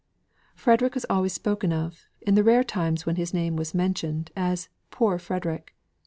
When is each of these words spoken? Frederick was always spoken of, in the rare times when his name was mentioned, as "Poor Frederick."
Frederick 0.55 0.95
was 0.95 1.05
always 1.11 1.31
spoken 1.31 1.71
of, 1.71 2.07
in 2.21 2.33
the 2.33 2.43
rare 2.43 2.63
times 2.63 3.05
when 3.05 3.17
his 3.17 3.35
name 3.35 3.55
was 3.55 3.75
mentioned, 3.75 4.31
as 4.35 4.67
"Poor 4.89 5.19
Frederick." 5.19 5.75